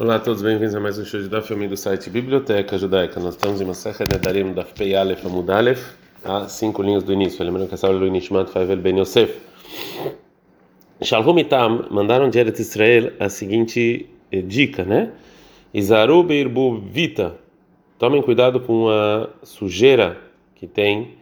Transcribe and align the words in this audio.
Olá 0.00 0.14
a 0.14 0.20
todos, 0.20 0.42
bem-vindos 0.42 0.76
a 0.76 0.78
mais 0.78 0.96
um 0.96 1.04
show 1.04 1.20
de 1.20 1.28
Daf 1.28 1.52
do 1.52 1.76
site 1.76 2.08
Biblioteca 2.08 2.78
Judaica. 2.78 3.18
Nós 3.18 3.34
estamos 3.34 3.60
em 3.60 3.64
Masechet 3.64 4.08
Nedarim 4.08 4.52
Daf 4.52 4.72
Pei 4.72 4.94
Aleph 4.94 5.26
Amud 5.26 5.50
Aleph, 5.50 5.96
a 6.24 6.46
cinco 6.46 6.84
linhas 6.84 7.02
do 7.02 7.12
início. 7.12 7.44
Lembrando 7.44 7.66
que 7.66 7.74
essa 7.74 7.88
aula 7.88 7.98
é 7.98 8.04
do 8.06 8.12
Nishmat 8.12 8.48
Favel 8.48 8.76
Ben 8.76 8.96
Yosef. 8.96 9.40
Shalom 11.02 11.36
Itam 11.40 11.86
mandaram 11.90 12.30
de 12.30 12.38
Eretz 12.38 12.60
Israel 12.60 13.12
a 13.18 13.28
seguinte 13.28 14.08
eh, 14.30 14.40
dica, 14.40 14.84
né? 14.84 15.10
Izaru 15.74 16.22
Beirbu 16.22 16.78
Vita. 16.78 17.34
Tomem 17.98 18.22
cuidado 18.22 18.60
com 18.60 18.88
a 18.88 19.28
sujeira 19.42 20.16
que 20.54 20.68
tem 20.68 21.16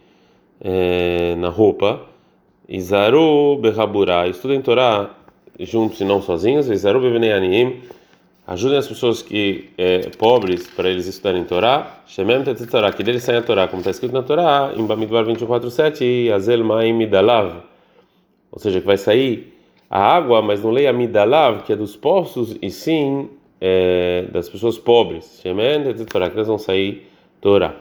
eh, 0.61 1.33
na 1.39 1.49
roupa. 1.49 2.05
Izaru 2.69 3.57
Behabura. 3.57 4.27
Estudem 4.27 4.61
Torá 4.61 5.15
juntos 5.61 5.99
e 5.99 6.05
não 6.05 6.21
sozinhos. 6.21 6.69
Izaru 6.69 7.01
Ajudem 8.47 8.77
as 8.77 8.87
pessoas 8.87 9.21
que 9.21 9.71
é, 9.77 10.09
pobres 10.17 10.67
para 10.67 10.89
eles 10.89 11.05
estudarem 11.05 11.43
Torá. 11.43 12.01
Shemem 12.07 12.45
Torá, 12.71 12.93
que 12.93 13.03
deles 13.03 13.21
saem 13.21 13.39
a 13.39 13.41
Torá, 13.41 13.67
como 13.67 13.81
está 13.81 13.91
escrito 13.91 14.13
na 14.13 14.23
Torá, 14.23 14.71
em 14.73 14.85
Bamidbar 14.85 15.25
24:7, 15.25 16.31
Azel 16.31 16.63
Maim 16.63 16.93
Midalav. 16.93 17.57
Ou 18.49 18.57
seja, 18.57 18.79
que 18.79 18.87
vai 18.87 18.95
sair 18.95 19.53
a 19.89 19.99
água, 19.99 20.41
mas 20.41 20.63
não 20.63 20.71
leia 20.71 20.93
Midalav, 20.93 21.63
que 21.63 21.73
é 21.73 21.75
dos 21.75 21.97
poços, 21.97 22.55
e 22.61 22.71
sim 22.71 23.29
é, 23.59 24.27
das 24.31 24.47
pessoas 24.47 24.77
pobres. 24.77 25.41
Shemem 25.41 25.93
Torá, 26.05 26.29
que 26.29 26.37
eles 26.37 26.47
vão 26.47 26.57
sair 26.57 27.05
Torá. 27.41 27.75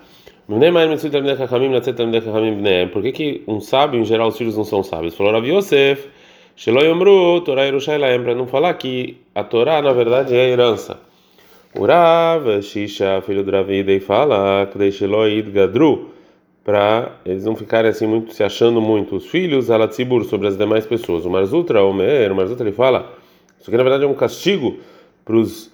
Por 2.92 3.02
que, 3.02 3.12
que 3.12 3.42
um 3.46 3.60
sábio, 3.60 4.00
em 4.00 4.04
geral, 4.04 4.28
os 4.28 4.36
filhos 4.36 4.56
não 4.56 4.64
são 4.64 4.82
sábios? 4.82 5.14
Falou 5.14 5.32
Rav 5.32 5.46
Yosef. 5.46 6.08
Sheloyomru, 6.56 7.42
Torá 7.42 7.64
Yerushalayim, 7.64 8.22
para 8.22 8.34
não 8.34 8.46
falar 8.46 8.72
que 8.74 9.18
a 9.34 9.44
Torá 9.44 9.82
na 9.82 9.92
verdade 9.92 10.34
é 10.34 10.40
a 10.40 10.48
herança. 10.48 10.98
Urav, 11.78 12.62
Shisha, 12.62 13.20
filho 13.20 13.44
do 13.44 13.50
Ravida, 13.50 14.00
fala 14.00 14.66
que 14.66 14.90
Sheloid 14.90 15.50
Gadru, 15.50 16.12
para 16.64 17.12
eles 17.26 17.44
não 17.44 17.54
ficarem 17.54 17.90
assim 17.90 18.06
muito 18.06 18.32
se 18.32 18.42
achando 18.42 18.80
muito. 18.80 19.16
Os 19.16 19.26
filhos, 19.26 19.70
Alatzibur, 19.70 20.24
sobre 20.24 20.48
as 20.48 20.56
demais 20.56 20.86
pessoas. 20.86 21.26
O 21.26 21.30
Marzutra, 21.30 21.84
o 21.84 21.92
Meir, 21.92 22.32
o 22.32 22.34
Marzutra, 22.34 22.66
ele 22.66 22.74
fala, 22.74 23.12
isso 23.60 23.68
aqui 23.68 23.76
na 23.76 23.82
verdade 23.82 24.04
é 24.04 24.06
um 24.06 24.14
castigo 24.14 24.78
para 25.26 25.36
os 25.36 25.70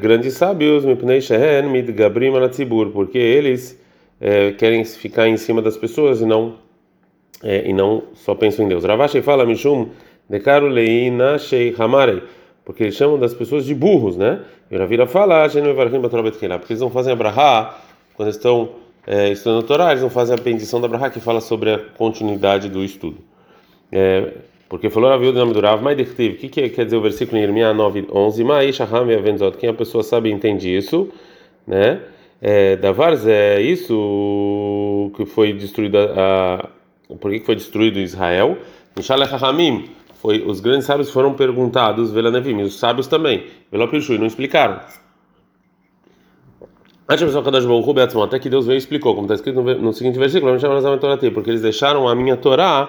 grandes 0.00 0.32
sábios, 0.34 0.86
Mipnei 0.86 1.20
Shehen, 1.20 1.68
Mid 1.68 1.90
Gabrim, 1.92 2.34
Alatzibur, 2.34 2.90
porque 2.92 3.18
eles 3.18 3.78
é, 4.18 4.52
querem 4.52 4.82
ficar 4.86 5.28
em 5.28 5.36
cima 5.36 5.60
das 5.60 5.76
pessoas 5.76 6.22
e 6.22 6.24
não. 6.24 6.64
E 7.42 7.74
não 7.74 8.04
só 8.14 8.34
pensam 8.34 8.64
em 8.64 8.68
Deus. 8.68 8.84
Ravashi 8.84 9.20
fala, 9.20 9.44
Mishum, 9.44 9.90
Dekaru 10.28 10.68
leina 10.68 11.38
shei 11.38 11.74
hamarei, 11.78 12.22
porque 12.64 12.84
eles 12.84 12.94
chamam 12.94 13.18
das 13.18 13.34
pessoas 13.34 13.64
de 13.64 13.74
burros, 13.74 14.16
né? 14.16 14.40
E 14.70 14.76
Ravira 14.76 15.06
fala, 15.06 15.46
porque 15.48 16.72
eles 16.72 16.80
não 16.80 16.90
fazem 16.90 17.12
a 17.12 17.16
brahá 17.16 17.78
quando 18.14 18.30
estão 18.30 18.70
é, 19.06 19.30
estudando 19.30 19.64
a 19.64 19.66
Torá, 19.66 19.90
eles 19.90 20.02
não 20.02 20.10
fazem 20.10 20.34
a 20.34 20.40
bendição 20.40 20.80
da 20.80 20.88
brahá 20.88 21.10
que 21.10 21.20
fala 21.20 21.40
sobre 21.40 21.72
a 21.72 21.78
continuidade 21.78 22.68
do 22.68 22.82
estudo. 22.82 23.18
É, 23.92 24.32
porque 24.68 24.88
falou 24.88 25.10
Rav 25.10 25.22
Yudah 25.22 25.44
Namdurav, 25.44 25.82
mais 25.82 26.00
o 26.00 26.04
que, 26.14 26.48
que 26.48 26.68
quer 26.70 26.84
dizer 26.84 26.96
o 26.96 27.02
versículo 27.02 27.38
em 27.38 27.42
Irmiá 27.42 27.74
9, 27.74 28.08
11? 28.10 28.44
Mas 28.44 28.74
Shaham 28.74 29.14
Avenzot, 29.14 29.58
quem 29.58 29.68
a 29.68 29.74
pessoa 29.74 30.02
sabe 30.02 30.30
entende 30.30 30.74
isso, 30.74 31.10
né? 31.66 32.00
É, 32.40 32.78
é 33.26 33.60
isso 33.60 35.12
que 35.16 35.24
foi 35.26 35.52
destruído, 35.52 35.96
a, 35.98 36.68
por 37.20 37.30
que 37.30 37.40
foi 37.40 37.54
destruído 37.54 37.98
Israel? 37.98 38.58
Mishalech 38.96 39.32
Hamim, 39.42 39.90
foi, 40.24 40.42
os 40.42 40.58
grandes 40.58 40.86
sábios 40.86 41.10
foram 41.10 41.34
perguntados, 41.34 42.10
Velanevim, 42.10 42.62
os 42.62 42.78
sábios 42.78 43.06
também, 43.06 43.44
Velopishui, 43.70 44.16
não 44.16 44.24
explicaram. 44.24 44.80
Até 47.06 48.38
que 48.38 48.48
Deus 48.48 48.64
veio 48.64 48.76
e 48.76 48.78
explicou, 48.78 49.14
como 49.14 49.26
está 49.26 49.34
escrito 49.34 49.60
no, 49.60 49.92
seguinte 49.92 50.18
versículo, 50.18 50.56
porque 51.34 51.50
eles 51.50 51.60
deixaram 51.60 52.08
a 52.08 52.14
minha 52.14 52.38
Torá, 52.38 52.88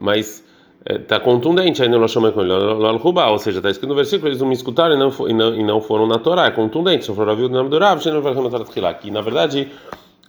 mas 0.00 0.44
está 0.84 1.20
contundente 1.20 1.80
aí 1.80 1.88
no 1.88 1.98
Loshomekolah, 1.98 3.30
ou 3.30 3.38
seja, 3.38 3.60
está 3.60 3.70
escrito 3.70 3.90
no 3.90 3.94
versículo, 3.94 4.28
eles 4.28 4.40
não 4.40 4.48
me 4.48 4.54
escutaram 4.54 4.96
e 4.96 4.98
não, 4.98 5.28
e 5.28 5.32
não, 5.32 5.54
e 5.54 5.62
não 5.62 5.80
foram 5.80 6.08
na 6.08 6.18
Torá, 6.18 6.46
é 6.46 6.50
contundente, 6.50 7.04
só 7.04 7.14
foram 7.14 7.32
o 7.32 7.48
nome 7.48 7.70
do 7.70 7.78
Rav, 7.78 8.00
que 9.00 9.10
na 9.12 9.20
verdade 9.20 9.68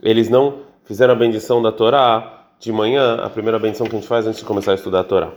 eles 0.04 0.30
não 0.30 0.60
fizeram 0.86 1.16
a 1.16 1.18
bendição 1.18 1.64
da 1.64 1.72
Torá 1.72 2.37
de 2.60 2.72
manhã, 2.72 3.16
a 3.16 3.30
primeira 3.30 3.60
bendição 3.60 3.88
que 3.88 3.96
a 3.96 4.00
gente 4.00 4.08
faz 4.08 4.26
antes 4.26 4.40
de 4.40 4.46
começar 4.46 4.72
a 4.72 4.76
estudar 4.76 5.02
a 5.02 5.04
Torá. 5.04 5.32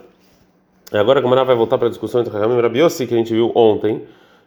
Agora 0.92 1.20
a 1.20 1.22
Gamara 1.22 1.44
vai 1.44 1.54
voltar 1.54 1.78
para 1.78 1.86
a 1.86 1.91
discussão 1.91 2.20
entre 2.20 2.36
Hakamim 2.36 2.56
e 2.58 2.60
Rabi 2.60 2.81
Yossi, 2.81 3.06
que 3.06 3.14
a 3.14 3.16
gente 3.16 3.32
viu 3.32 3.53
ontem, 3.54 4.03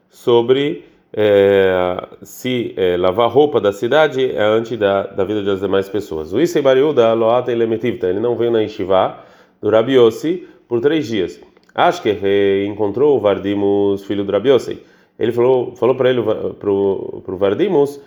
sobre 0.09 0.83
é, 1.15 2.07
se 2.23 2.73
é, 2.75 2.97
lavar 2.97 3.29
roupa 3.29 3.61
da 3.61 3.71
cidade 3.71 4.31
é 4.31 4.43
antes 4.43 4.77
da, 4.77 5.03
da 5.03 5.23
vida 5.23 5.43
das 5.43 5.61
demais 5.61 5.87
pessoas. 5.87 6.33
O 6.33 6.41
Isei 6.41 6.61
Bariuda 6.61 7.13
Loata 7.13 7.51
Elemetivta, 7.51 8.07
ele 8.07 8.19
não 8.19 8.35
veio 8.35 8.51
na 8.51 8.59
Yeshiva 8.59 9.19
do 9.61 9.69
Rabi 9.69 9.93
Yossi 9.93 10.47
por 10.67 10.81
três 10.81 11.07
dias. 11.07 11.39
Acho 11.73 12.01
que 12.01 12.65
encontrou 12.67 13.17
o 13.17 13.19
Vardimus, 13.19 14.03
filho 14.03 14.23
do 14.23 14.31
Rabi 14.31 14.49
Yossi. 14.49 14.83
Ele 15.17 15.31
falou, 15.31 15.75
falou 15.75 15.95
para 15.95 16.09
ele, 16.09 16.21
para 16.21 16.71
o 16.71 17.37
Vardimus, 17.37 18.01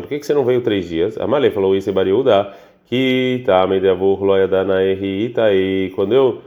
por 0.00 0.08
que, 0.08 0.18
que 0.18 0.26
você 0.26 0.34
não 0.34 0.44
veio 0.44 0.60
três 0.60 0.88
dias? 0.88 1.18
Amalei 1.18 1.50
falou 1.50 1.74
isso 1.74 1.88
em 1.88 1.92
Bariuda 1.92 2.52
que 2.84 3.42
tá 3.46 3.66
e 5.52 5.90
quando 5.94 6.12
eu 6.12 6.42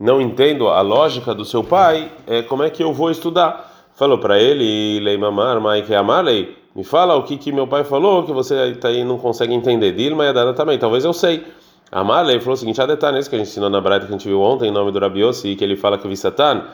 não 0.00 0.20
entendo 0.20 0.68
a 0.68 0.80
lógica 0.80 1.34
do 1.34 1.44
seu 1.44 1.62
pai, 1.62 2.10
é 2.26 2.42
como 2.42 2.62
é 2.62 2.70
que 2.70 2.82
eu 2.82 2.92
vou 2.92 3.10
estudar? 3.10 3.90
Falou 3.94 4.18
para 4.18 4.38
ele, 4.38 4.98
Leimamar, 5.00 5.60
Maike 5.60 5.94
Amalei, 5.94 6.56
me 6.74 6.82
fala 6.82 7.14
o 7.14 7.22
que 7.22 7.36
que 7.36 7.52
meu 7.52 7.66
pai 7.66 7.84
falou 7.84 8.24
que 8.24 8.32
você 8.32 8.72
tá 8.74 8.88
aí 8.88 9.04
não 9.04 9.18
consegue 9.18 9.52
entender. 9.52 9.92
Dilma 9.92 10.24
e 10.24 10.28
Adana 10.28 10.54
também, 10.54 10.78
talvez 10.78 11.04
eu 11.04 11.12
sei. 11.12 11.44
Amalei 11.90 12.40
falou 12.40 12.54
o 12.54 12.56
seguinte: 12.56 12.80
a 12.80 12.86
detalhe 12.86 13.22
que 13.28 13.34
a 13.34 13.38
gente 13.38 13.48
ensinou 13.48 13.68
na 13.68 13.80
Braita 13.80 14.06
que 14.06 14.12
a 14.12 14.16
gente 14.16 14.26
viu 14.26 14.40
ontem 14.40 14.68
em 14.68 14.72
nome 14.72 14.90
do 14.90 14.98
Rabiossi, 14.98 15.54
que 15.54 15.62
ele 15.62 15.76
fala 15.76 15.98
que 15.98 16.06
o 16.06 16.10
Visatan, 16.10 16.64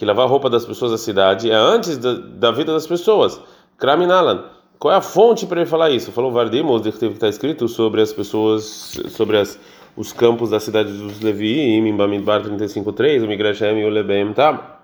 que 0.00 0.06
lavar 0.06 0.24
a 0.24 0.28
roupa 0.28 0.48
das 0.48 0.64
pessoas 0.64 0.92
da 0.92 0.96
cidade 0.96 1.50
é 1.50 1.54
antes 1.54 1.98
da, 1.98 2.14
da 2.14 2.50
vida 2.50 2.72
das 2.72 2.86
pessoas. 2.86 3.38
Kraminalan. 3.76 4.44
Qual 4.78 4.94
é 4.94 4.96
a 4.96 5.02
fonte 5.02 5.44
para 5.44 5.60
ele 5.60 5.68
falar 5.68 5.90
isso? 5.90 6.10
Falou 6.10 6.32
Vardimos, 6.32 6.80
que 6.80 7.04
está 7.04 7.28
escrito 7.28 7.68
sobre 7.68 8.00
as 8.00 8.10
pessoas, 8.10 8.98
sobre 9.10 9.36
as, 9.36 9.60
os 9.94 10.10
campos 10.10 10.48
da 10.48 10.58
cidade 10.58 10.90
dos 10.90 11.20
Levi, 11.20 11.60
em 11.60 11.94
Bamidbar 11.94 12.40
35.3, 12.40 13.22
o 13.22 13.28
Migrashem 13.28 13.78
e 13.78 13.84
o 13.84 13.90
Lebem, 13.90 14.32
tá? 14.32 14.80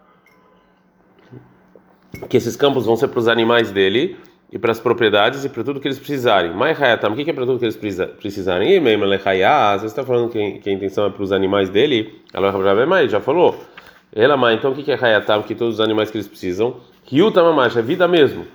Que 2.28 2.37
esses 2.37 2.54
campos 2.54 2.84
vão 2.84 2.94
ser 2.94 3.09
para 3.09 3.21
os 3.21 3.27
animais 3.27 3.71
dele 3.71 4.19
e 4.53 4.59
para 4.59 4.71
as 4.71 4.81
propriedades 4.81 5.47
e 5.47 5.48
para 5.48 5.65
tudo 5.65 5.81
que 5.81 5.88
eles 5.88 5.98
precisarem. 5.98 6.53
Mas 6.53 6.78
Hayatam, 6.78 7.12
o 7.12 7.16
que 7.16 7.31
é 7.31 7.33
para 7.33 7.47
tudo 7.47 7.59
que 7.59 7.65
eles 7.65 7.78
precisarem? 8.19 8.71
E 8.71 8.81
mesmo 8.81 9.06
você 9.06 9.87
está 9.87 10.04
falando 10.04 10.28
que, 10.28 10.59
que, 10.59 10.69
a 10.69 10.72
intenção 10.75 11.06
é 11.06 11.10
para 11.10 11.22
os 11.22 11.33
animais 11.33 11.71
dele? 11.71 12.21
Ela 12.34 12.53
já 13.09 13.19
falou. 13.19 13.59
Ela, 14.15 14.37
mas 14.37 14.59
então 14.59 14.72
o 14.72 14.75
que 14.75 14.91
é 14.91 14.94
Hayatam? 14.94 15.43
Que 15.43 15.55
todos 15.55 15.75
os 15.75 15.81
animais 15.81 16.11
que 16.11 16.17
eles 16.17 16.28
precisam. 16.28 16.77
Ryutamamash, 17.05 17.77
é 17.77 17.83
vida 17.83 18.09
mesmo. 18.09 18.47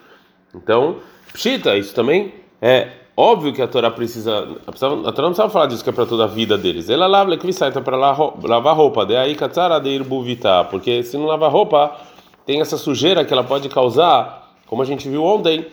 Então, 0.54 0.98
Pshita, 1.34 1.78
isso 1.78 1.94
também 1.94 2.34
é 2.62 2.90
óbvio 3.16 3.54
que 3.54 3.62
a 3.62 3.68
Torá 3.68 3.90
precisa. 3.92 4.48
A 4.68 4.72
Torá 4.72 4.96
não 4.96 5.12
precisava 5.12 5.50
falar 5.50 5.68
disso 5.68 5.84
que 5.84 5.90
é 5.90 5.94
para 5.94 6.06
toda 6.06 6.26
a 6.26 6.28
vida 6.28 6.58
deles. 6.58 6.90
Ela 6.90 7.08
lava 7.08 7.36
que 7.38 7.54
sai 7.54 7.72
para 7.72 7.96
lavar 7.96 8.76
roupa. 8.76 9.06
De 9.06 9.16
aí 9.16 9.36
katsara 9.36 9.80
de 9.80 9.90
irbuvita. 9.90 10.66
Porque 10.66 11.04
se 11.04 11.18
não 11.18 11.26
lavar 11.26 11.52
roupa, 11.52 11.96
tem 12.46 12.60
essa 12.60 12.78
sujeira 12.78 13.24
que 13.24 13.32
ela 13.32 13.44
pode 13.44 13.70
causar, 13.70 14.56
como 14.68 14.82
a 14.82 14.86
gente 14.86 15.08
viu 15.08 15.24
ontem, 15.24 15.66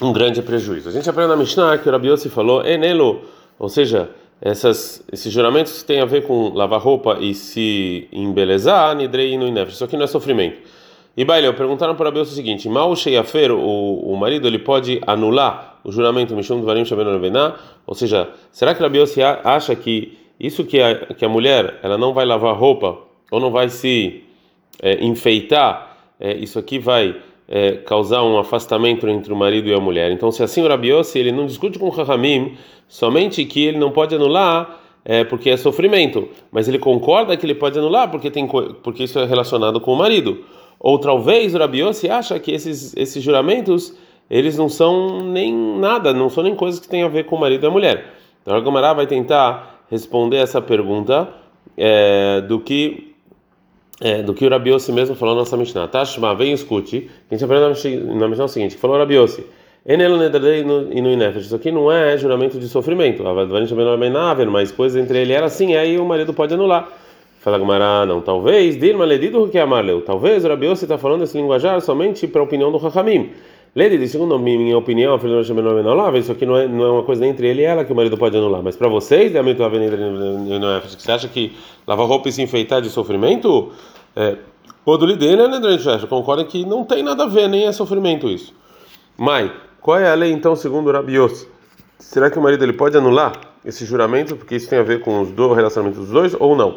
um 0.00 0.12
grande 0.12 0.42
prejuízo. 0.42 0.88
A 0.88 0.92
gente 0.92 1.08
aprende 1.08 1.30
na 1.30 1.36
Mishnah 1.36 1.78
que 1.78 1.88
o 1.88 1.92
Rabi 1.92 2.16
falou, 2.28 2.64
enelo, 2.64 3.22
ou 3.58 3.68
seja, 3.68 4.10
essas, 4.44 5.02
esses 5.10 5.32
juramentos 5.32 5.80
que 5.80 5.86
têm 5.86 6.00
a 6.02 6.04
ver 6.04 6.26
com 6.26 6.50
lavar 6.50 6.78
roupa 6.78 7.16
e 7.18 7.32
se 7.32 8.06
embelezar, 8.12 8.94
nidrei 8.94 9.38
no 9.38 9.46
inef. 9.46 9.72
Isso 9.72 9.82
aqui 9.82 9.96
não 9.96 10.04
é 10.04 10.06
sofrimento. 10.06 10.60
E 11.16 11.24
Baileu, 11.24 11.54
perguntaram 11.54 11.94
para 11.94 12.10
Deus 12.10 12.30
o 12.30 12.34
seguinte: 12.34 12.68
Mal 12.68 12.94
Sheiafer, 12.94 13.50
o, 13.52 14.12
o 14.12 14.14
marido, 14.16 14.46
ele 14.46 14.58
pode 14.58 15.00
anular 15.06 15.80
o 15.82 15.90
juramento 15.90 16.36
Mishum 16.36 16.60
Dvarim 16.60 16.84
Shabeno 16.84 17.18
Vená? 17.18 17.54
Ou 17.86 17.94
seja, 17.94 18.28
será 18.52 18.74
que 18.74 19.06
se 19.06 19.22
acha 19.22 19.74
que 19.74 20.18
isso 20.38 20.64
que 20.64 20.78
a, 20.78 20.94
que 21.14 21.24
a 21.24 21.28
mulher 21.28 21.78
ela 21.82 21.96
não 21.96 22.12
vai 22.12 22.26
lavar 22.26 22.54
roupa 22.54 22.98
ou 23.30 23.40
não 23.40 23.50
vai 23.50 23.70
se 23.70 24.24
é, 24.82 25.02
enfeitar, 25.02 25.96
é, 26.20 26.34
isso 26.34 26.58
aqui 26.58 26.78
vai 26.78 27.16
é, 27.48 27.72
causar 27.72 28.22
um 28.22 28.38
afastamento 28.38 29.08
entre 29.08 29.32
o 29.32 29.36
marido 29.36 29.68
e 29.68 29.74
a 29.74 29.80
mulher. 29.80 30.10
Então, 30.10 30.30
se 30.30 30.42
assim 30.42 30.62
o 30.62 30.68
Rabi 30.68 30.90
ele 31.14 31.32
não 31.32 31.46
discute 31.46 31.78
com 31.78 31.86
o 31.86 31.90
Rahamim 31.90 32.56
somente 32.88 33.44
que 33.44 33.64
ele 33.64 33.78
não 33.78 33.90
pode 33.90 34.14
anular 34.14 34.80
é, 35.04 35.22
porque 35.22 35.50
é 35.50 35.56
sofrimento, 35.56 36.28
mas 36.50 36.66
ele 36.66 36.78
concorda 36.78 37.36
que 37.36 37.44
ele 37.44 37.54
pode 37.54 37.78
anular 37.78 38.10
porque 38.10 38.30
tem 38.30 38.48
porque 38.82 39.04
isso 39.04 39.18
é 39.18 39.24
relacionado 39.26 39.80
com 39.80 39.92
o 39.92 39.96
marido. 39.96 40.44
Ou 40.80 40.98
talvez 40.98 41.54
o 41.54 41.58
Rabi 41.58 41.80
Yossi 41.80 42.08
acha 42.08 42.38
que 42.38 42.52
esses, 42.52 42.96
esses 42.96 43.22
juramentos 43.22 43.94
eles 44.30 44.56
não 44.56 44.68
são 44.68 45.20
nem 45.20 45.54
nada, 45.54 46.12
não 46.12 46.30
são 46.30 46.42
nem 46.42 46.54
coisas 46.54 46.80
que 46.80 46.88
têm 46.88 47.02
a 47.02 47.08
ver 47.08 47.24
com 47.24 47.36
o 47.36 47.40
marido 47.40 47.64
e 47.64 47.66
a 47.66 47.70
mulher. 47.70 48.14
Então 48.42 48.56
a 48.56 48.60
Gomará 48.60 48.92
vai 48.92 49.06
tentar 49.06 49.84
responder 49.90 50.38
essa 50.38 50.60
pergunta 50.60 51.28
é, 51.76 52.40
do 52.40 52.60
que 52.60 53.13
é, 54.00 54.22
do 54.22 54.34
que 54.34 54.46
o 54.46 54.50
Rabiossi 54.50 54.92
mesmo 54.92 55.14
falou 55.14 55.34
na 55.34 55.40
nossa 55.40 55.56
Mishnah. 55.56 55.88
Tashma, 55.88 56.34
vem 56.34 56.50
e 56.50 56.54
escute. 56.54 57.10
A 57.30 57.34
gente 57.34 57.44
aprendeu 57.44 57.68
na 58.14 58.28
Mishnah 58.28 58.44
o 58.44 58.48
seguinte: 58.48 58.76
falou 58.76 58.96
e 60.90 61.00
no 61.02 61.10
inefesh. 61.10 61.46
Isso 61.46 61.56
aqui 61.56 61.70
não 61.70 61.92
é 61.92 62.16
juramento 62.16 62.58
de 62.58 62.68
sofrimento. 62.68 63.22
Mas 64.50 64.70
depois 64.70 64.96
entre 64.96 65.18
ele 65.18 65.32
era 65.32 65.46
assim, 65.46 65.76
aí 65.76 65.98
o 65.98 66.04
marido 66.04 66.32
pode 66.32 66.54
anular. 66.54 66.88
Fala 67.40 67.58
Gumara, 67.58 68.06
não, 68.06 68.22
talvez, 68.22 68.80
Dilma 68.80 69.04
Ledido 69.04 69.46
que 69.48 69.58
amarleu. 69.58 70.00
Talvez 70.00 70.42
o 70.46 70.48
Rabiossi 70.48 70.86
está 70.86 70.96
falando 70.96 71.24
esse 71.24 71.36
linguajar 71.36 71.78
somente 71.82 72.26
para 72.26 72.40
a 72.40 72.44
opinião 72.44 72.72
do 72.72 72.78
Rahamim. 72.78 73.32
Ledi, 73.74 74.06
segundo 74.08 74.36
a 74.36 74.38
minha 74.38 74.78
opinião, 74.78 75.18
isso 76.16 76.30
aqui 76.30 76.46
não 76.46 76.56
é, 76.56 76.68
não 76.68 76.84
é 76.84 76.90
uma 76.92 77.02
coisa 77.02 77.26
entre 77.26 77.48
ele 77.48 77.62
e 77.62 77.64
ela 77.64 77.84
que 77.84 77.92
o 77.92 77.96
marido 77.96 78.16
pode 78.16 78.36
anular. 78.36 78.62
Mas 78.62 78.76
para 78.76 78.88
vocês, 78.88 79.34
é 79.34 79.42
muito 79.42 79.64
avenida 79.64 79.96
você 80.88 81.10
acha 81.10 81.26
que 81.26 81.56
lavar 81.84 82.06
roupa 82.06 82.28
e 82.28 82.32
se 82.32 82.40
enfeitar 82.40 82.80
de 82.80 82.88
sofrimento? 82.88 83.72
É, 84.14 84.36
Podulidena, 84.84 85.48
né, 85.48 85.58
Concordam 86.08 86.46
que 86.46 86.64
não 86.64 86.84
tem 86.84 87.02
nada 87.02 87.24
a 87.24 87.26
ver, 87.26 87.48
nem 87.48 87.66
é 87.66 87.72
sofrimento 87.72 88.28
isso. 88.28 88.54
Mãe, 89.16 89.50
qual 89.80 89.98
é 89.98 90.08
a 90.08 90.14
lei 90.14 90.30
então, 90.30 90.54
segundo 90.54 90.92
Rabios? 90.92 91.46
Será 91.98 92.30
que 92.30 92.38
o 92.38 92.42
marido 92.42 92.62
ele 92.62 92.74
pode 92.74 92.96
anular 92.96 93.32
esse 93.64 93.84
juramento, 93.84 94.36
porque 94.36 94.54
isso 94.54 94.68
tem 94.68 94.78
a 94.78 94.82
ver 94.84 95.00
com 95.00 95.20
os 95.20 95.30
dois 95.32 95.56
relacionamentos 95.56 96.00
dos 96.00 96.10
dois, 96.10 96.36
ou 96.38 96.54
não? 96.54 96.76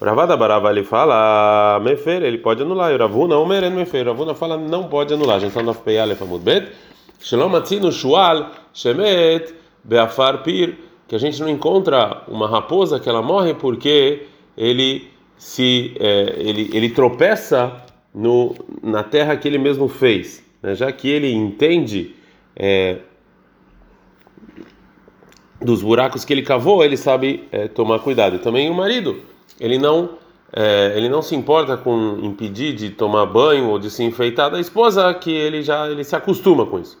O 0.00 0.04
Ravada 0.04 0.36
Barava 0.36 0.70
ele 0.70 0.84
fala, 0.84 1.80
Mefer, 1.80 2.22
ele 2.22 2.38
pode 2.38 2.62
anular. 2.62 2.92
E 2.92 2.94
o 2.94 2.98
Ravuna, 2.98 3.36
o 3.36 3.46
Meren 3.46 3.70
Mefer. 3.70 4.06
O 4.06 4.10
Ravuna 4.10 4.34
fala, 4.34 4.56
não 4.56 4.84
pode 4.84 5.12
anular. 5.12 5.36
A 5.36 5.40
gente 5.40 5.48
está 5.48 5.62
no 5.62 5.70
Afpei 5.70 5.98
Aleph 5.98 6.22
Amud 6.22 6.44
Bet. 6.44 6.70
Shalom 7.18 7.54
Atzinu 7.56 7.90
Shual 7.90 8.52
Shemet 8.72 9.52
Beafar 9.82 10.44
Pir. 10.44 10.78
Que 11.08 11.16
a 11.16 11.18
gente 11.18 11.40
não 11.40 11.48
encontra 11.48 12.22
uma 12.28 12.48
raposa 12.48 13.00
que 13.00 13.08
ela 13.08 13.22
morre 13.22 13.54
porque 13.54 14.26
ele 14.56 15.10
se 15.36 15.94
é, 15.98 16.34
ele, 16.36 16.70
ele 16.72 16.90
tropeça 16.90 17.82
no, 18.14 18.54
na 18.82 19.02
terra 19.02 19.36
que 19.36 19.48
ele 19.48 19.58
mesmo 19.58 19.88
fez. 19.88 20.44
Né? 20.62 20.76
Já 20.76 20.92
que 20.92 21.08
ele 21.08 21.32
entende 21.32 22.14
é, 22.54 22.98
dos 25.60 25.82
buracos 25.82 26.24
que 26.24 26.32
ele 26.32 26.42
cavou, 26.42 26.84
ele 26.84 26.96
sabe 26.96 27.48
é, 27.50 27.66
tomar 27.66 27.98
cuidado. 27.98 28.36
E 28.36 28.38
também 28.38 28.70
o 28.70 28.74
marido 28.74 29.20
ele 29.60 29.78
não 29.78 30.10
é, 30.52 30.94
ele 30.96 31.08
não 31.08 31.20
se 31.20 31.34
importa 31.34 31.76
com 31.76 32.18
impedir 32.22 32.74
de 32.74 32.90
tomar 32.90 33.26
banho 33.26 33.68
ou 33.68 33.78
de 33.78 33.90
se 33.90 34.02
enfeitar 34.02 34.50
da 34.50 34.58
esposa, 34.58 35.12
que 35.14 35.30
ele 35.30 35.62
já 35.62 35.88
ele 35.88 36.02
se 36.04 36.16
acostuma 36.16 36.64
com 36.64 36.78
isso. 36.78 36.98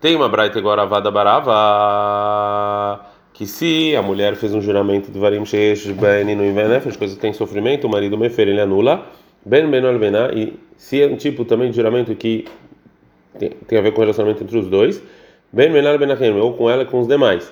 Tem 0.00 0.14
uma 0.14 0.28
braita 0.28 0.58
agora 0.58 0.84
vada 0.84 1.10
barava 1.10 3.00
que 3.32 3.46
se 3.46 3.96
a 3.96 4.02
mulher 4.02 4.34
fez 4.36 4.52
um 4.54 4.60
juramento 4.60 5.10
de 5.10 5.18
varim 5.18 5.44
sheish 5.44 5.86
ben 5.92 6.36
no 6.36 6.44
invenefesh, 6.44 6.96
coisa 6.96 7.14
que 7.14 7.20
tem 7.20 7.32
sofrimento, 7.32 7.86
o 7.86 7.90
marido 7.90 8.18
mefer 8.18 8.48
ele 8.48 8.60
anula 8.60 9.06
ben 9.44 9.70
ben 9.70 9.86
alvená 9.86 10.30
e 10.32 10.58
se 10.76 11.00
é 11.00 11.06
um 11.06 11.16
tipo 11.16 11.44
também 11.44 11.70
de 11.70 11.76
juramento 11.76 12.14
que 12.14 12.44
tem, 13.38 13.50
tem 13.66 13.78
a 13.78 13.82
ver 13.82 13.92
com 13.92 13.98
o 13.98 14.00
relacionamento 14.02 14.42
entre 14.42 14.58
os 14.58 14.66
dois, 14.66 15.02
ben 15.50 15.72
ben 15.72 15.86
alvenachem 15.86 16.38
ou 16.38 16.52
com 16.52 16.68
ela 16.68 16.82
e 16.82 16.86
com 16.86 17.00
os 17.00 17.08
demais. 17.08 17.50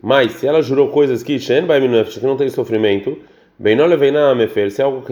Mas 0.00 0.32
se 0.32 0.46
ela 0.46 0.62
jurou 0.62 0.88
coisas 0.88 1.22
que 1.24 1.38
shen 1.40 1.66
que 1.66 2.26
não 2.26 2.36
tem 2.36 2.48
sofrimento 2.50 3.18
Bem 3.58 3.74
não 3.74 3.86
levei 3.86 4.10
na 4.10 4.34
mefer, 4.34 4.70
se 4.70 4.82
é 4.82 4.84
algo 4.84 5.02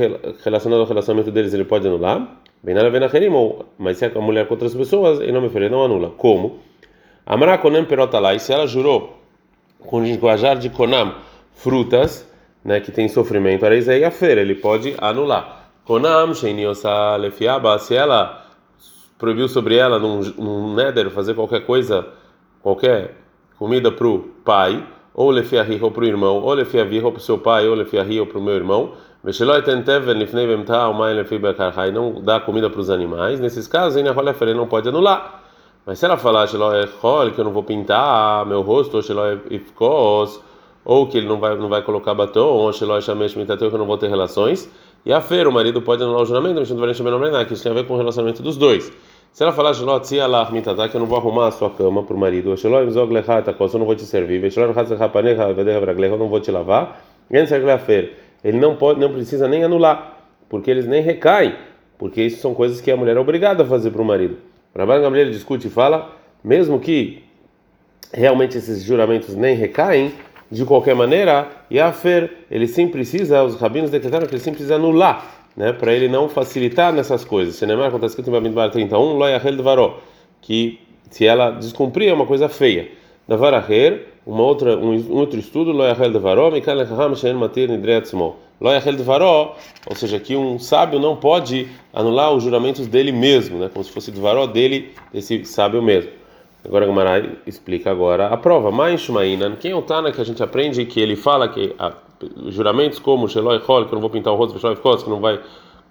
relacionado 0.45 0.81
ao 0.81 0.87
relacionamento 0.87 1.31
deles, 1.31 1.55
ele 1.55 1.65
pode 1.65 1.87
anular. 1.87 2.41
Bem 2.63 2.75
não 2.75 2.83
levei 2.83 3.01
na 3.01 3.07
herim, 3.07 3.31
mas 3.79 3.97
se 3.97 4.05
é 4.05 4.13
a 4.15 4.21
mulher 4.21 4.47
com 4.47 4.55
outras 4.55 4.75
pessoas, 4.75 5.19
ele 5.21 5.33
não 5.33 5.41
mefer, 5.41 5.63
ele 5.63 5.71
não 5.71 5.85
anula. 5.85 6.11
Como? 6.11 6.61
Amara 7.25 7.57
konem 7.57 7.87
perotalai, 7.87 8.39
se 8.39 8.53
ela 8.53 8.67
jurou 8.67 9.19
com 9.79 10.03
linguajar 10.03 10.59
de 10.59 10.69
konam, 10.69 11.15
frutas, 11.55 12.31
né, 12.63 12.81
que 12.81 12.93
tem 12.93 13.09
sofrimento, 13.09 13.65
aí 13.65 14.03
é 14.03 14.05
a 14.05 14.11
feira, 14.11 14.43
ele 14.43 14.55
pode 14.55 14.95
anular. 14.99 15.71
Konam 15.87 16.35
sheiniosa 16.35 17.17
lefiaba, 17.17 17.79
se 17.79 17.95
ela 17.95 18.45
proibiu 19.19 19.49
sobre 19.49 19.77
ela 19.77 19.99
num, 19.99 20.21
num 20.37 20.75
neder 20.75 21.09
fazer 21.11 21.35
qualquer 21.35 21.65
coisa, 21.65 22.07
qualquer 22.63 23.15
comida 23.59 23.91
para 23.91 24.07
o 24.07 24.19
pai, 24.45 24.87
ou 25.15 25.31
lefiahi 25.31 25.79
ou 25.81 25.91
para 25.91 26.03
o 26.03 26.07
irmão, 26.07 26.43
ou 26.43 26.53
lefiavi 26.53 27.01
ou 27.01 27.13
para 27.13 27.21
o 27.21 27.23
seu 27.23 27.39
pai, 27.39 27.69
ou 27.69 27.75
lefiahi 27.75 28.19
ou 28.19 28.27
para 28.27 28.39
o 28.39 28.43
meu 28.43 28.55
irmão. 28.55 28.93
Não 31.93 32.21
dá 32.21 32.41
comida 32.41 32.69
para 32.69 32.81
os 32.81 32.91
animais. 32.91 33.41
Nesses 33.41 33.67
casos, 33.67 33.97
a 33.97 34.01
não 34.55 34.67
pode 34.67 34.89
anular. 34.89 35.43
Mas 35.87 35.99
se 35.99 36.05
ela 36.05 36.17
falar 36.17 36.47
que 36.49 37.41
eu 37.41 37.45
não 37.45 37.53
vou 37.53 37.63
pintar 37.63 38.45
meu 38.45 38.63
rosto, 38.63 38.99
ou 40.85 41.07
que 41.07 41.19
ele 41.19 41.27
não 41.27 41.39
vai, 41.39 41.57
não 41.57 41.69
vai 41.69 41.83
colocar 41.83 42.13
batom, 42.15 42.41
ou 42.41 42.73
que 43.71 43.75
eu 43.75 43.79
não 43.79 43.87
vou 43.87 43.97
ter 43.97 44.09
relações, 44.09 44.71
e 45.07 45.13
a 45.13 45.21
feira, 45.21 45.49
o 45.49 45.53
marido 45.53 45.81
pode 45.81 46.03
anular 46.03 46.23
o 46.23 46.27
juramento, 46.27 46.61
que 47.47 47.55
isso 47.55 47.63
tem 47.63 47.73
a 47.73 47.75
ver 47.75 47.87
com 47.87 47.95
o 47.95 47.97
relacionamento 47.97 48.43
dos 48.43 48.57
dois. 48.57 48.91
Se 49.35 49.43
ela 49.43 49.53
falar, 49.53 49.75
que 49.75 50.97
eu 50.97 51.01
não 51.01 51.07
vou 51.07 51.19
arrumar 51.19 51.49
a 51.49 51.51
sua 51.51 51.69
cama 51.69 52.05
para 52.05 52.15
o 52.15 52.19
marido, 52.19 52.55
eu 52.55 52.71
não 52.71 53.85
vou 53.85 53.97
te 53.97 54.05
servir, 54.05 54.41
eu 54.45 56.17
não 56.17 56.29
vou 56.29 56.41
te 56.41 56.53
lavar, 56.53 57.05
ele 58.45 58.59
não 58.59 58.77
pode, 58.77 59.01
não 59.01 59.13
precisa 59.13 59.49
nem 59.49 59.65
anular, 59.65 60.21
porque 60.49 60.71
eles 60.71 60.87
nem 60.87 61.03
recaem, 61.03 61.53
porque 61.99 62.23
isso 62.23 62.41
são 62.41 62.55
coisas 62.55 62.81
que 62.81 62.93
a 62.93 62.97
mulher 62.97 63.17
é 63.17 63.19
obrigada 63.19 63.65
a 63.65 63.67
fazer 63.67 63.91
para 63.91 64.03
o 64.03 64.05
marido. 64.05 64.37
Rabban 64.73 65.01
Gamliel 65.01 65.33
discute 65.33 65.67
e 65.67 65.71
fala, 65.71 66.13
mesmo 66.45 66.79
que 66.79 67.25
realmente 68.13 68.57
esses 68.57 68.85
juramentos 68.85 69.35
nem 69.35 69.57
recaem, 69.57 70.13
de 70.49 70.65
qualquer 70.65 70.95
maneira, 70.95 71.49
e 71.69 71.81
a 71.81 71.91
Fer, 71.91 72.47
ele 72.49 72.69
sim 72.69 72.87
precisa, 72.87 73.43
os 73.43 73.57
rabinos 73.57 73.91
decretaram 73.91 74.29
que 74.29 74.33
ele 74.33 74.41
sim 74.41 74.53
precisa 74.53 74.77
anular 74.77 75.44
né, 75.57 75.73
para 75.73 75.93
ele 75.93 76.09
não 76.09 76.29
facilitar 76.29 76.93
nessas 76.93 77.25
coisas. 77.25 77.57
Se 77.57 77.67
não 77.67 77.87
está 77.87 78.07
escrito 78.07 78.29
em 78.29 78.33
Bamidbar 78.33 78.71
31, 78.71 79.17
Loyahel 79.17 79.57
Dvaró, 79.57 80.01
que 80.41 80.81
se 81.11 81.27
ela 81.27 81.51
descumprir 81.51 82.09
é 82.09 82.13
uma 82.13 82.27
coisa 82.27 82.49
feia. 82.49 82.89
Davaraher, 83.27 84.09
uma 84.27 84.43
outra 84.43 84.77
um, 84.77 85.13
outro 85.13 85.39
estudo, 85.39 85.73
Loyahel 85.73 86.11
Dvaró, 86.13 86.51
Mikal 86.51 86.77
Lechaham 86.77 87.15
Shen 87.15 87.35
Matir 87.35 87.69
Nidreatzmo. 87.71 88.37
Loyahel 88.61 88.97
Dvaró, 88.97 89.57
ou 89.87 89.97
seja, 89.97 90.19
que 90.19 90.37
um 90.37 90.59
sábio 90.59 90.99
não 90.99 91.17
pode 91.17 91.69
anular 91.93 92.33
os 92.33 92.43
juramentos 92.43 92.87
dele 92.87 93.13
mesmo, 93.13 93.59
né, 93.59 93.71
como 93.73 93.85
se 93.85 93.91
fosse 93.91 94.11
Dvaró 94.11 94.47
dele, 94.47 94.93
desse 95.13 95.45
sábio 95.45 95.83
mesmo. 95.83 96.11
Agora 96.65 96.87
Gamarai 96.87 97.31
explica 97.47 97.91
agora 97.91 98.29
a 98.29 98.37
prova. 98.39 98.71
Mais 98.71 99.01
Shumainan, 99.01 99.57
quem 99.57 99.73
é 99.73 99.75
o 99.75 99.83
Tana 99.83 100.11
que 100.11 100.21
a 100.21 100.25
gente 100.25 100.43
aprende 100.43 100.87
que 100.87 100.99
ele 100.99 101.15
fala 101.15 101.47
que 101.49 101.75
a 101.79 101.93
juramentos 102.49 102.99
como 102.99 103.29
Sheloi 103.29 103.61
Hol, 103.67 103.87
que 103.87 103.95
não 103.95 104.01
vou 104.01 104.11
pintar 104.11 104.33
o 104.33 104.37
rosto, 104.37 104.59
Sheloi 104.59 104.77
Kos, 104.77 105.03
que 105.03 105.11
não 105.11 105.21
vai 105.21 105.41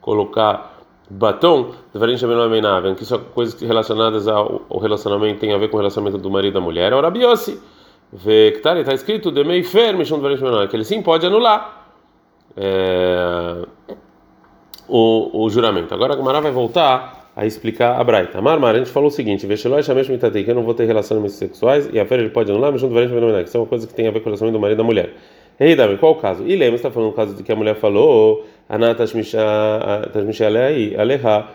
colocar 0.01 0.73
batom, 1.09 1.71
deveriam 1.93 2.17
chamar 2.17 2.47
Menaven, 2.49 2.95
que 2.95 3.05
são 3.05 3.19
coisas 3.19 3.59
relacionadas 3.61 4.27
ao, 4.27 4.61
relacionamento, 4.79 5.39
tem 5.39 5.53
a 5.53 5.57
ver 5.57 5.69
com 5.69 5.77
o 5.77 5.79
relacionamento 5.79 6.17
do 6.17 6.29
marido 6.29 6.51
e 6.51 6.55
da 6.55 6.61
mulher. 6.61 6.91
É 6.91 6.95
o 6.95 7.01
Rabiossi. 7.01 7.59
Que 8.23 8.53
está 8.55 8.83
tá 8.83 8.93
escrito 8.93 9.31
de 9.31 9.43
meio 9.43 9.63
ferme, 9.63 10.03
que 10.05 10.75
ele 10.75 10.83
sim 10.83 11.01
pode 11.01 11.25
anular 11.25 11.83
é, 12.55 13.65
o, 14.87 15.45
o 15.45 15.49
juramento. 15.49 15.93
Agora 15.93 16.13
a 16.13 16.15
Gamara 16.15 16.39
vai 16.39 16.51
voltar 16.51 17.31
a 17.35 17.45
explicar 17.45 17.99
a 17.99 18.03
Braita. 18.03 18.41
Marmar, 18.41 18.75
a 18.75 18.77
gente 18.77 18.91
falou 18.91 19.09
o 19.09 19.11
seguinte: 19.11 19.47
Vesheloi 19.47 19.81
Shamesh 19.81 20.09
Mitatei, 20.09 20.43
que 20.43 20.51
eu 20.51 20.55
não 20.55 20.63
vou 20.63 20.73
ter 20.73 20.85
relacionamentos 20.85 21.35
sexuais, 21.37 21.89
e 21.91 21.99
a 21.99 22.05
fera 22.05 22.21
ele 22.21 22.29
pode 22.29 22.51
anular, 22.51 22.71
mas 22.71 22.81
não 22.81 22.89
que 23.43 23.49
são 23.49 23.65
coisas 23.65 23.87
que 23.87 23.95
tem 23.95 24.07
a 24.07 24.11
ver 24.11 24.19
com 24.19 24.25
o 24.25 24.29
relacionamento 24.29 24.59
do 24.59 24.61
marido 24.61 24.77
e 24.77 24.81
da 24.81 24.83
mulher. 24.83 25.15
Ei, 25.59 25.75
Davi, 25.75 25.97
qual 25.97 26.13
o 26.13 26.15
caso? 26.15 26.43
E 26.47 26.55
lembra, 26.55 26.75
está 26.75 26.89
falando 26.89 27.09
o 27.11 27.13
caso 27.13 27.35
de 27.35 27.43
que 27.43 27.51
a 27.51 27.55
mulher 27.55 27.75
falou, 27.75 28.43
Aleha, 30.97 31.47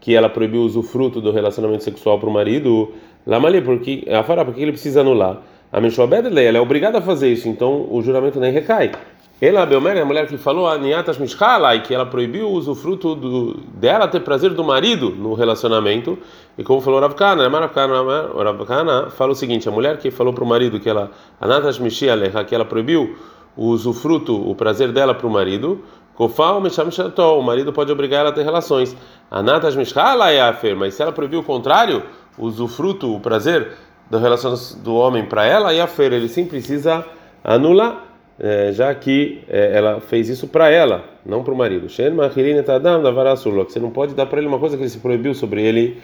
que 0.00 0.14
ela 0.14 0.28
proibiu 0.28 0.60
o 0.60 0.64
usufruto 0.64 1.20
do 1.20 1.32
relacionamento 1.32 1.82
sexual 1.82 2.18
para 2.18 2.28
o 2.28 2.32
marido. 2.32 2.92
Lamali, 3.26 3.60
porque 3.62 4.04
a 4.10 4.22
fará, 4.22 4.44
porque 4.44 4.60
ele 4.60 4.72
precisa 4.72 5.00
anular. 5.00 5.42
A 5.72 5.80
Mishobedele, 5.80 6.44
ela 6.44 6.58
é 6.58 6.60
obrigada 6.60 6.98
a 6.98 7.02
fazer 7.02 7.30
isso, 7.30 7.48
então 7.48 7.86
o 7.90 8.02
juramento 8.02 8.38
nem 8.40 8.52
recai. 8.52 8.92
Ela, 9.40 9.64
Belmer, 9.64 9.96
a 10.02 10.04
mulher 10.04 10.26
que 10.26 10.36
falou, 10.36 10.66
Aniatas 10.66 11.16
Mishkalai, 11.16 11.82
que 11.82 11.94
ela 11.94 12.04
proibiu 12.04 12.48
o 12.48 12.52
usufruto 12.52 13.14
do, 13.14 13.54
dela 13.74 14.08
ter 14.08 14.20
prazer 14.20 14.50
do 14.50 14.64
marido 14.64 15.10
no 15.10 15.34
relacionamento. 15.34 16.18
E 16.56 16.64
como 16.64 16.80
falou 16.80 16.98
Ravkana, 17.00 17.48
Ravkana 17.48 19.10
fala 19.10 19.32
o 19.32 19.36
seguinte: 19.36 19.68
a 19.68 19.72
mulher 19.72 19.98
que 19.98 20.10
falou 20.10 20.32
para 20.32 20.42
o 20.42 20.46
marido 20.46 20.80
que 20.80 20.88
ela, 20.88 21.12
Anatas 21.40 21.78
Mishialeha, 21.78 22.44
que 22.44 22.52
ela 22.54 22.64
proibiu 22.64 23.16
o 23.56 23.66
usufruto, 23.66 24.48
o 24.48 24.54
prazer 24.54 24.92
dela 24.92 25.14
para 25.14 25.26
o 25.26 25.30
marido, 25.30 25.84
Kofal 26.18 26.60
o 26.60 27.42
marido 27.42 27.72
pode 27.72 27.92
obrigar 27.92 28.20
ela 28.22 28.30
a 28.30 28.32
ter 28.32 28.42
relações. 28.42 28.96
Anatas 29.30 29.76
Mishkalayafer, 29.76 30.76
mas 30.76 30.94
se 30.94 31.02
ela 31.02 31.12
proibir 31.12 31.36
o 31.36 31.44
contrário, 31.44 32.02
o 32.36 32.46
usufruto, 32.46 33.14
o 33.14 33.20
prazer 33.20 33.68
do 34.10 34.18
relacionamento 34.18 34.78
do 34.78 34.96
homem 34.96 35.24
para 35.26 35.46
ela, 35.46 35.72
e 35.72 35.80
a 35.80 35.86
feira, 35.86 36.16
ele 36.16 36.28
sim 36.28 36.44
precisa 36.44 37.04
anular, 37.44 38.04
é, 38.40 38.72
já 38.72 38.92
que 38.96 39.44
é, 39.48 39.76
ela 39.76 40.00
fez 40.00 40.28
isso 40.28 40.48
para 40.48 40.68
ela, 40.68 41.04
não 41.24 41.44
para 41.44 41.54
o 41.54 41.56
marido. 41.56 41.88
Você 41.88 42.10
não 42.10 43.90
pode 43.90 44.14
dar 44.14 44.26
para 44.26 44.38
ele 44.38 44.48
uma 44.48 44.58
coisa 44.58 44.76
que 44.76 44.82
ele 44.82 44.90
se 44.90 44.98
proibiu 44.98 45.34
sobre 45.34 45.62
ele 45.62 46.02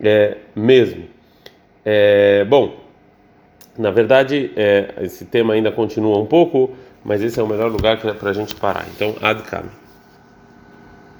é, 0.00 0.38
mesmo. 0.56 1.04
É, 1.84 2.44
bom. 2.44 2.85
Na 3.78 3.90
verdade, 3.90 4.50
é, 4.56 4.94
esse 5.02 5.24
tema 5.24 5.54
ainda 5.54 5.70
continua 5.70 6.18
um 6.18 6.26
pouco, 6.26 6.70
mas 7.04 7.22
esse 7.22 7.38
é 7.38 7.42
o 7.42 7.46
melhor 7.46 7.70
lugar 7.70 7.98
para 7.98 8.30
a 8.30 8.32
gente 8.32 8.54
parar. 8.54 8.86
Então, 8.94 9.14
Adkam. 9.20 9.85